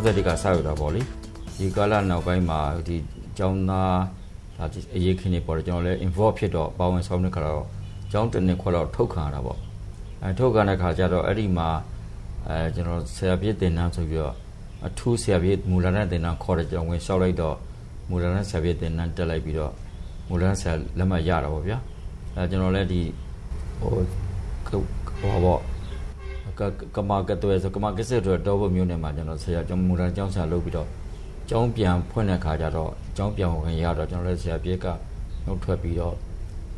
[0.00, 1.00] 60ကစရတာပေါ့လေ
[1.58, 2.96] ဒီကာလနောက်ပိုင်းမှာဒီ
[3.38, 3.96] ကျောင်းသား
[4.58, 4.66] ဒါ
[4.96, 7.64] အရေးခင်းနေပေါ်တယ်ကျွန်တော်လည်း involve ဖြစ်တော့ပါဝင်ဆောင်တဲ့ခါတော့
[8.12, 9.58] ကျောင်းတစ်နှစ်ခွက်တော့ထုတ်ခံရတာပေါ့
[10.22, 11.68] အဲထုတ်ခံတဲ့ခါကျတော့အဲ့ဒီမှာ
[12.48, 14.34] အဲကျွန်တော်ဆရာပြည့်တင်နှန်းဆိုပြီးတော့
[14.86, 17.56] အထူးဆရာပြည့်မူလနဲ့တင်နှန်းခေါ်တဲ့ကြောင့်ဝင်လျှောက်လိုက်တော့
[18.10, 19.72] မူလနဲ့ဆရာပြည့်တင်နှန်းတက်လိုက်ပြီးတော့
[20.28, 21.78] မူလနဲ့ဆရာလက်မှတ်ရတာပေါ့ဗျာ
[22.34, 23.02] အဲကျွန်တော်လည်းဒီ
[23.80, 23.90] ဟို
[24.66, 25.60] ဟိုပေါ့
[26.60, 26.62] က
[26.96, 30.88] ကမာကတွဲဆိုကမာကစစ်တော့တော့ဘမျိုးနဲ့မှာကျွန်တော်ဆရာကျွန်တော်မူလကျောင်းဆရာလုပ်ပြီးတော့
[31.48, 34.86] ကျောင်းပြန်ဖွင့်တဲ့ခါကျတော့ကျောင်းပြန်ဝင်ရတော့ကျွန်တော်လည်းဆရာပြည့်က
[35.46, 36.14] နှုတ်ထွက်ပြီးတော့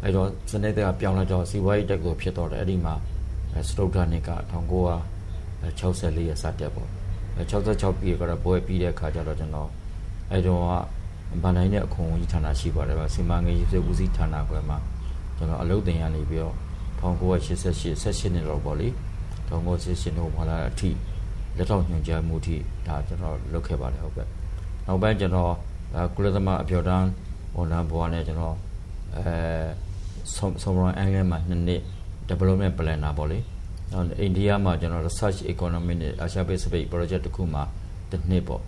[0.03, 2.95] အဲ့တော့စနေတဲ့ကပြောင်းလာတော့စီဝိုင်းတက်ကိုဖြစ်တော့တယ်အဲ့ဒီမှာ
[3.69, 6.89] စတုဒ္ဓနှစ်က1964ရဲ့စတက်ပေါ့
[7.39, 9.71] 66ပြည်ကတော့ပွဲပြီးတဲ့ခါကျတော့ကျွန်တော်
[10.30, 10.63] အဲ့တော့
[11.43, 14.79] ဗန်တိုင်းနဲ့အခွန်ကြီးဌာနရှိပါတယ်ဗျစီမံကိန်းရေးဆွေးဦးစီးဌာနခွဲမှာ
[15.37, 16.55] ကျွန်တော်အလုပ်တင်ရနေပြီးတော့
[17.03, 18.89] 1988 18နှစ်လောက်ပေါ့လေ
[19.53, 20.91] 1988တော့ဘာလာအထိ
[21.57, 24.27] လက်ထောက်ညွှန်ကြားမှုအထိဒါကျွန်တော်လုပ်ခဲ့ပါတယ်ဟုတ်ကဲ့
[24.87, 25.53] နောက်ပိုင်းကျွန်တော်
[26.15, 27.09] ကုလသမဂ္ဂအပြော်တန်း
[27.57, 28.57] ဝန်ထမ်းဘဝနဲ့ကျွန်တော်
[29.17, 29.25] အဲ
[30.63, 31.83] ဆော်မရွန်အင်္ဂလန်မှာနှစ်နှစ်
[32.29, 33.39] development planner ပေါ့လေ
[33.93, 37.63] နောက်အိန္ဒိယမှာကျွန်တော် research economy နဲ့ Asia Pacific project တခုမှာ
[38.11, 38.63] တစ်နှစ်ပေါ့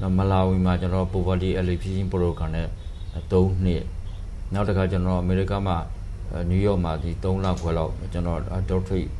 [0.00, 2.66] နောက်မလာဝီမှာကျွန်တော် poverty alleviation program နဲ့
[3.30, 3.82] 3နှစ်
[4.52, 5.76] နောက်တစ်ခါကျွန်တော်အမေရိကမှာ
[6.50, 8.38] နယူးယောက်မှာဒီ3လခွဲလောက်ကျွန်တော်
[8.70, 9.10] doctorate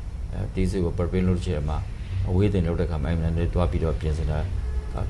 [0.55, 1.79] တီးစုကို prepare လုပ်ချင်မှာ
[2.29, 4.39] အဝေးတင်လုပ်တဲ့ခါမှာအဲ့မှာလည်းတွားပြီးတော့ပြင်ဆင်တာ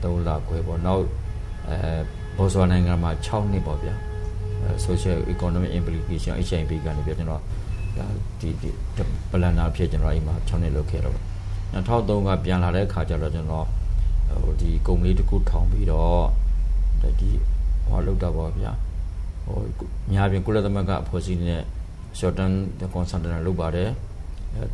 [0.02, 1.04] 3လခွဲပေါ့နောက်
[1.68, 1.78] အဲ
[2.36, 3.94] ဘော်ဆွာနိုင်ငံမှာ6နှစ်ပေါ့ဗျာ
[4.86, 7.42] social economic implication HIV ကနေပြကျွန်တော်
[8.40, 8.70] ဒီဒီ
[9.30, 11.16] ပလန်နာဖြစ်ကျွန်တော်အိမ်မှာ6နှစ်လုပ်ခဲ့တော့
[11.74, 13.66] 2003ကပြန်လာတဲ့အခါကျတော့ကျွန်တော်
[14.42, 16.22] ဟိုဒီကုမ္ပဏီတစ်ခုထောင်ပြီးတော့
[17.20, 17.30] ဒီ
[17.86, 18.72] ဟောလုပ်တာပေါ့ဗျာ
[19.44, 19.60] ဟို
[20.12, 21.62] ညာပြင်ကုလသမဂ္ဂအဖွဲ့အစည်းနဲ့
[22.18, 22.52] short term
[22.94, 23.90] consultant လုပ်ပါတယ်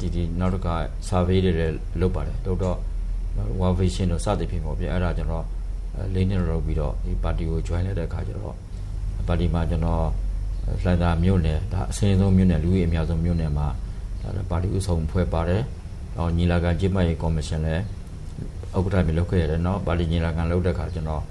[0.01, 0.75] ဒီဒီနောက်တစ်ခါ
[1.09, 2.79] survey တွေလည်းလုပ်ပါတယ်တော့တော့
[3.61, 5.45] world vision တို့စသဖြင့်ပေါ့ဗျာအဲ့ဒါကျွန်တော်
[6.15, 8.55] လေးနှစ်လောက်ပြီးတော့ဒီပါတီကို join လိုက်တဲ့အခါကျတော့
[9.29, 10.05] ပါတီမှာကျွန်တော်
[10.83, 13.69] လှန်သာမြို့နယ်ဒါအစင်းဆုံးမြို့နယ်လူကြီးအများဆုံးမြို့နယ်မှာ
[14.23, 15.63] ဒါပါတီဥဆောင်ဖွဲ့ပါတယ်။
[16.17, 17.83] နောက်ညီလာခံကျင်းပရေးကော်မရှင်လည်း
[18.77, 21.23] ဥက္ကဋ္ဌမြေလုပ်ခဲ့ရတယ်နော်ပါတီညီလာခံလုပ်တဲ့အခါကျွန်တော်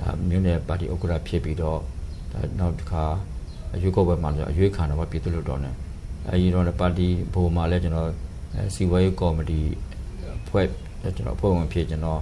[0.00, 1.78] ဒါမြို့နယ်ပါတီဥက္ကဋ္ဌဖြစ်ပြီးတော့
[2.32, 3.04] ဒါနောက်တစ်ခါ
[3.74, 5.74] အရွေးကောက်ပွဲမှာလည်းအရွေးခံတော့ပြည်သူ့လွှတ်တော်နဲ့
[6.30, 8.10] အဲဒီတော့ပါတီဘိုမှာလည်းကျွန်တော်
[8.74, 9.60] စီဝဲကော်မတီ
[10.48, 10.66] ဖွဲ့
[11.16, 12.20] ကျွန်တော်ဖွဲ့ဝင်ဖြစ်ကျွန်တော်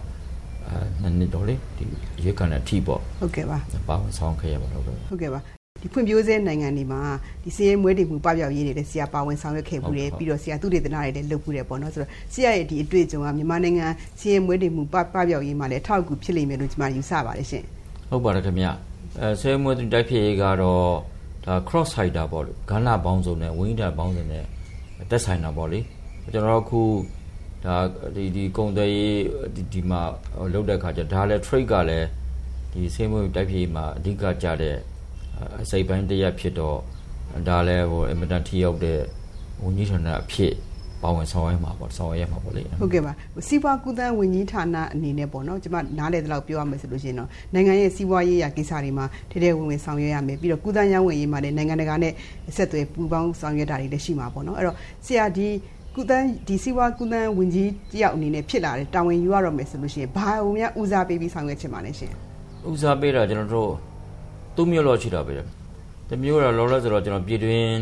[0.68, 1.84] အဲနှစ်နှစ်တော့လေဒီ
[2.24, 3.58] ရွေးခံတဲ့အထိပေါ့ဟုတ်ကဲ့ပါ
[3.88, 5.40] ပါဝင်ဆောင်ခဲ့ရပါတော့ဟုတ်ကဲ့ပါ
[5.82, 7.00] ဒီဖွံ့ဖြိုးဆဲနိုင်ငံတွေမှာ
[7.44, 13.86] ဒီစီးရဲမွေးတည်မှုပပျောက်ရေးတွေလည်းဆရာပါဝင်ဆောင်ရွက်ခဲ့မှုတွေပြီးတော့ဆရာသူတေသနာတွေလည်းလုပ်မှုတယ်ပေါ့နော်ဆိုတော့ဆရာရဲ့ဒီအတွေ့အကြုံကမြန်မာနိုင်ငံ
[14.18, 17.64] စီးရဲမွေးတည်မှုပပျောက်ရေးမှာလည်းထောက်ကူဖြစ်လိမ့်မယ်လို့ကျွန်မယူဆပါတယ်ရှင်
[18.10, 18.66] ဟုတ်ပါတယ်ခင်ဗျ
[19.20, 20.88] အဲဆဲမွေးတိုက်ဖြစ်ရေးကတော့
[21.44, 24.44] ဒါ cross hider ပေါ့လေဂန္ဓပေါင်းစုံနဲ့ဝိညာဉ်ပေါင်းစုံနဲ့
[25.10, 25.80] တက်ဆိုင်တာပေါ့လေ
[26.32, 26.82] ကျွန်တော်တို့အခု
[27.64, 27.76] ဒါ
[28.16, 29.18] ဒီဒီကုံတယ်ရေး
[29.54, 30.02] ဒီဒီမှာ
[30.52, 32.08] လောက်တဲ့ခါကျဒါလည်း trade ကလည်း
[32.72, 34.76] ဒီဆေးမွေးတိုက်ဖြစ်မှာအဓိကကြတဲ့
[35.62, 36.78] အစိပ်ပိုင်းတရက်ဖြစ်တော့
[37.48, 39.00] ဒါလည်းဟိုအင်မတန်ထိရောက်တဲ့
[39.62, 40.52] ဝန်ကြီးဌာနအဖြစ်
[41.02, 43.12] ပါဝင်ဆောင်ရွက်မှာပေါ့ဆောင်ရွက်မှာပေါ့လေဟုတ်ကဲ့ပါ
[43.48, 52.12] စီးပွားကူးသန်းဝန်ကြီးဌာနအနေနဲ့ပေါ့နော်ကျွန်မနားလေတဲ့လောက်ပြောရမယ်ဆိုလို့ရှိရင်တော့နိုင်ငံရဲ့စီးပွားရေးရာကိစ္စတွေမှာထဲထဲဝင်ဝင်ဆောင်ရွက်ရမယ်ပြီးတော့ကူးသန်းရောင်းဝယ်ရေးမှာလည်းနိုင်ငံတကာနဲ့
[52.56, 55.48] ဆက်သွယ်ပူးပေါင်းဆောင်ရွက်တာတွေလည်းရှိမှာပေါ့နော်အဲ့တော့ဆရာဒီ
[55.96, 62.12] ကုသန်းဒီစီဝါကုသန်းဝင်ကြီးတယောက်အနေနဲ့ဖြစ်လာတယ်တာဝန်ယူရတော့မယ်ဆိုလို့ရှိရင်ဘာအုံများဦးစားပေးပြီးဆောင်ရွက်ချင်ပါလဲရှင်
[62.70, 63.70] ဦးစားပေးတာကျွန်တော်တို့
[64.56, 65.32] သုံးမျိုးလောက်ရှိတာပဲ
[66.08, 67.76] တမျိုးတော့လောလောဆိုတော့ကျွန်တော်ပြည်တွင်း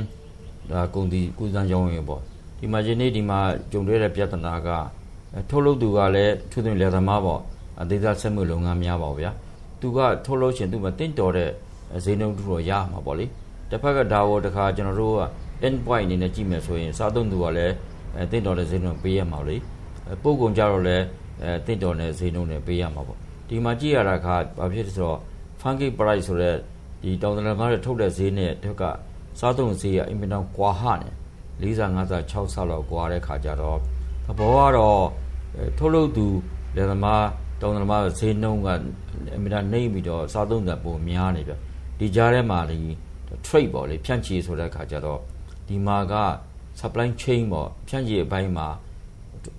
[0.71, 2.21] ဒါကုန်ဒီကုသန်းရောင်းရင်ပေါ့
[2.59, 3.39] ဒီမှာယနေ့ဒီမှာ
[3.73, 4.69] ကြုံတွေ့တဲ့ပြဿနာက
[5.51, 7.41] ထုတ်လုပ်သူကလည်းသူသွင်းလယ်သမားပေါ့
[7.81, 9.31] အသေးစားဆက်မှုလုပ်ငန်းများပါဗျာ
[9.81, 11.51] သူကထုတ်လုပ်ရှင်သူမတင်တော်တဲ့
[12.05, 13.27] ဈေးနှုန်းတူတော့ရမှာပေါ့လေ
[13.71, 15.21] တစ်ဖက်ကဒါဝတခါကျွန်တော်တို့က
[15.67, 17.75] end point အနေနဲ့ကြည့်မယ်ဆိုရင်စားသုံးသူကလည်း
[18.17, 19.57] အဲတင့်တော်တဲ့ဈေးနှုန်းပေးရမှာလေ
[20.23, 21.05] ပို့ကုန်ကြတော့လည်း
[21.43, 24.27] အဲတင့်တော်တဲ့ဈေးနှုန်းနဲ့ပေးရမှာပေါ့ဒီမှာကြည့်ရတာက
[24.59, 25.19] ဘာဖြစ်လဲဆိုတော့
[25.61, 26.57] funky price ဆိုတဲ့
[27.03, 28.83] ဒီတောင်တလကားတွေထုတ်တဲ့ဈေးနဲ့တက်က
[29.41, 31.11] စားသုံးဈေးကအင်မတန်ကွာဟနေ
[31.61, 33.79] 45ဆ6ဆလောက်ကွာတဲ့ခါကျတော့
[34.27, 35.05] သဘောကတော့
[35.79, 36.27] ထုတ်လုပ်သူ
[36.77, 37.25] လယ်သမား
[37.61, 38.69] တောင်တလမားဈေးနှုန်းက
[39.35, 41.53] အင်မတန်နှိမ့်ပြီးတော့စားသုံးတဲ့ပုံများနေပြ
[41.99, 42.79] ဒီကြားထဲမှာဒီ
[43.47, 45.21] trade ပေါ့လေဖြန့်ချီဆိုတဲ့ခါကျတော့
[45.69, 46.15] ဒီမှာက
[46.81, 48.69] supply chain ပေါ့ဖြန့်ချီအပိုင်းမှာ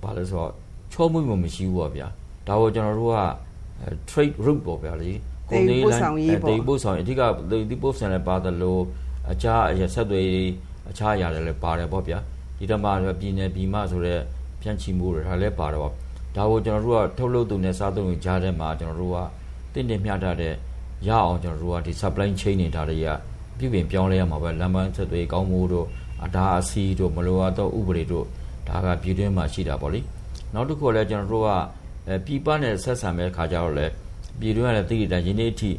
[0.04, 0.52] ဘာလဲဆိုတော့
[0.94, 2.08] ချောမှုမရှိဘူးပေါ့ဗျာ
[2.48, 3.20] ဒါကိုကျွန်တော်တို့က
[4.10, 5.12] trade route ပေါ့ဗျာလေ
[5.50, 6.02] ကုန်သေးလမ်း
[6.50, 7.22] တေပို့ဆောင်အဓိက
[7.70, 8.82] ဒီပို့ဆောင်လည်းပါတယ်လို့
[9.32, 9.62] အခြား
[9.94, 10.28] ဆက်သွယ်
[10.90, 12.20] အခြားအရာတွေလည်းပါတယ်ပေါ့ဗျာ
[12.58, 12.90] ဒီတော့မှ
[13.20, 14.20] ပြည်နယ်ပြည်မဆိုတဲ့
[14.62, 15.94] ဖြန့်ချီမှုတွေဒါလည်းပါတယ်ပေါ့
[16.36, 19.18] ဒါကိုကျွန်တော်တို့ကထုတ်လုပ်သူနဲ့စားသုံးရင်ကြားထဲမှာကျွန်တော်တို့က
[19.74, 20.54] တင့်တယ်မျှတတဲ့
[21.08, 23.08] ရအောင်ကျွန်တော်တို့ကဒီ supply chain တွေဒါတွေက
[23.58, 25.86] ပြုပြင်ပြောင်းလဲရမှာပဲလမ်းပန်းဆက်သွယ်ကောင်းမှုတို့
[26.24, 28.26] အဒါအစီတို့မလိုအပ်သောဥပဒေတို့
[28.68, 30.00] ဒါကပြည်တွင်းမှာရှိတာပေါ့လေ
[30.54, 31.50] နောက်တစ်ခုလည်းကျွန်တော်တို့က
[32.08, 33.86] အဲပြည်ပနဲ့ဆက်ဆံမဲ့ခါကြတော့လေ
[34.40, 35.72] ပြည်တွင်းကလည်းသိရတဲ့ယနေ့အထိ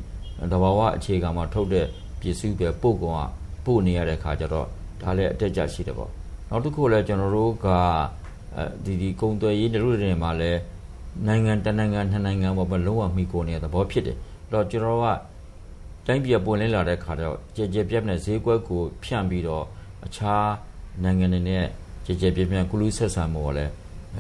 [0.53, 1.87] တဘာဝအခြေခံမှာထုတ်တဲ့
[2.21, 3.23] ပစ္စည်းပဲပို့ကောင်က
[3.65, 4.67] ပို့နေရတဲ့ခါကြတော့
[5.03, 6.11] ဒါလည်းအတက်ကြရှိတယ်ပေါ့
[6.51, 7.67] နောက်တစ်ခုလည်းကျွန်တော်တို့က
[8.57, 10.61] အဲဒီဒီကုံသွယ်ရေးတို့တွေမှာလည်း
[11.27, 15.07] နိုင်ငံတနိုင်ငံနှစ်နိုင်ငံပေါ်မှာလုံးဝမိကိုနေတဲ့သဘောဖြစ်တယ်အဲ့တော့ကျွန်တော်က
[16.07, 19.65] တိုင်းပြည်ပွင့်လင်းလာတဲ့ခါတော့ကြဲကြဲပြတ်နဲ့ဈေးကွက်ကိုဖြန့်ပြီးတော့
[20.07, 20.47] အခြား
[21.03, 21.65] နိုင်ငံတွေနဲ့
[22.07, 23.73] ကြဲကြဲပြတ်ပြတ်ကုလူဆက်ဆံမှုကလည်း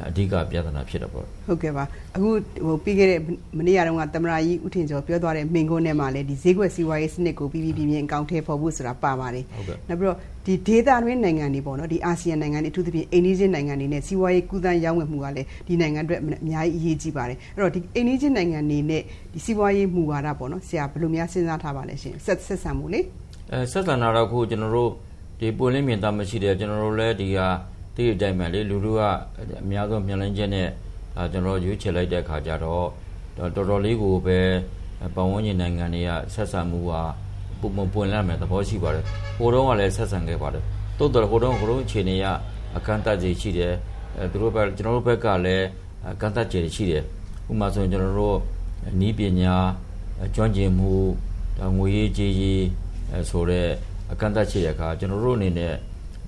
[0.08, 1.84] အဓိကပြဿနာဖြစ်တော့ပေါ့ဟုတ်ကဲ့ပါ
[2.16, 2.28] အခု
[2.66, 3.20] ဟိုပြီးခဲ့တဲ့
[3.58, 9.44] မနေ့ကတုန်းကသမရာကြီးဦးထင်ကျော်ပြောသွားတဲ့မိန်ကုန်းထဲမှာလည်းဒီဈေးကွက်စီးပွားရေးစနစ်ကိုပြီးပြီးပြင်းပြင်းအကောင့်ထဲပေါ်ဖို့ဆိုတာပါပါတယ်
[9.88, 19.02] နောက်ပြီးတော့ဒီဒေသတွင်းနိုင်ငံတွေပေါ့နော်ဒီအာဆီယံနိုင်ငံတွေအထူးသဖြင့်အိန္ဒိယနိုင်ငံတွေနဲ့စီးပွားရေးကူးသန်းရောင်းဝယ်မှုကလည်းဒီနိုင်ငံအတွက်အများကြီးအရေးကြီးပါတယ်အဲ့တော့ဒီအိန္ဒိယနိုင်ငံတွေနဲ့
[19.32, 23.00] ဒီစီးပွားရေးမူဝါဒပေါ့နော်ဆရာဘယ်လိုများစဉ်းစားထားပါလဲရှင်ဆက်ဆက်ဆံမှုလေ
[23.52, 24.90] အဲဆက်ဆံတာတော့ခုကျွန်တော်တို့
[25.40, 27.38] ဒီပွင့်လင်းမြင်သာမရှိတဲ့ကျွန်တော်တို့လည်းဒီက
[27.94, 29.00] ဒီအတိုင်းပဲလေလူလူက
[29.62, 30.69] အများဆုံးမျှလင်းချက်နဲ့
[31.16, 32.87] ဒါကျွန်တော်ရွေးချယ်လိုက်တဲ့ခါကျတော့
[33.37, 34.38] တော်တော်လေးကိုပဲ
[35.14, 36.92] ပတ်ဝန်းကျင်နိုင်ငံတွေကဆက်ဆံမှုက
[37.60, 39.04] ပုံမပွင့်လာမယ်သဘောရှိပါတယ်
[39.37, 40.64] ဟိုတုန်းကလည်းဆက်ဆံခဲ့ပါတယ်
[40.98, 42.26] တိုးတော်ဟိုတုန်းဟိုတုန်းအခြေအနေက
[42.76, 43.75] အကန့်အသတ်ကြီးရှိတယ်
[44.16, 45.66] အဲသူတို့ဘက်ကျွန်တော်တို့ဘက်ကလည်း
[46.10, 47.02] အကန့်အသတ်ကြီးရှိတယ်
[47.50, 48.38] ဥပမာဆိုရင်ကျွန်တော်တို့
[49.00, 49.54] နီးပညာ
[50.34, 50.92] ကျွမ်းကျင်မှု
[51.76, 52.64] ငွေရေးကြေးရေး
[53.31, 53.69] ဆိုတဲ့
[54.12, 55.75] အကန့်အသတ်ရှိတဲ့အခါကျွန်တော်တို့အနေနဲ့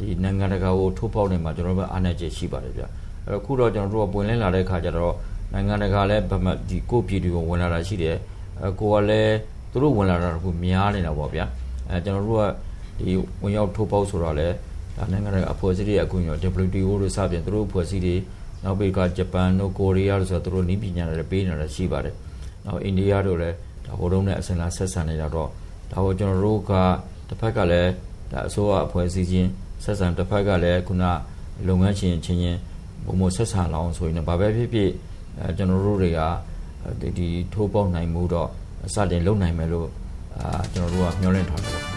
[0.03, 2.89] ဒီနိုင်ငံတကာကိုထိုးပေါက်နေမှာကျွန်တော်တို့အားနည်းချက်ရှိပါတယ်ဗျအဲ့
[3.33, 5.15] တော့ခုတော့ကျွန်တော်တို့ကပွင့်လင်းလာတဲ့ခါကျတော့
[5.53, 8.17] နိုင်ငံတကာလည်းဗမာဒီကိုပြည်တွေကိုဝင်လာတာရှိတယ်
[8.61, 9.35] အဲကိုကလည်း
[9.71, 11.45] သူတို့ဝင်လာတာကများနေတာပေါ့ဗျာ
[11.89, 12.45] အဲကျွန်တော်တို့က
[12.99, 13.13] ဒီ
[13.43, 14.55] ဝင်ရောက်ထိုးပေါက်ဆိုတော့လည်း
[14.97, 16.21] ဒါနိုင်ငံတကာအဖွဲ့အစည်းတွေအခုည
[16.65, 18.17] WTO တို့စပြင်သူတို့အဖွဲ့အစည်းတွေ
[18.65, 22.15] နောက်ပြီးကဂျပန်တို့ကိုရီးယားတို့ဆိုတော့သူတို့နည်းပညာတွေပေးနေတာရှိပါတယ်
[22.65, 23.57] နောက်အိန္ဒိယတို့လည်း
[23.87, 25.49] ဒါဟိုတုန်းနဲ့အစင်လာဆက်ဆံနေတာတော့
[25.91, 26.73] ဒါကိုကျွန်တော်တို့က
[27.29, 27.91] တစ်ဖက်ကလည်း
[28.33, 29.51] ဒါအစိုးရအဖွဲ့အစည်းချင်း
[29.85, 31.05] ဆက်ဆံတစ်ဖက်ကလည်းခုန
[31.69, 32.61] လုပ်ငန်းရှင်ချင်းချင်း
[33.07, 34.91] ဘုံမဆက်ဆံလောင်းဆိုရင်ဘာပဲဖြစ်ဖြစ်
[35.41, 36.21] အဲကျွန်တော်တို့တွေက
[37.19, 38.49] ဒီထိုးပေါက်နိုင်မှုတော့
[38.95, 39.89] စတင်လုပ်နိုင်မယ်လို့
[40.39, 41.92] အာကျွန်တော်တို့ကမျှော်လင့်ထားတယ်